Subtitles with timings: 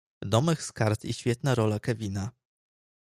[0.25, 2.29] Domek z Kart i świetna rola Kevina.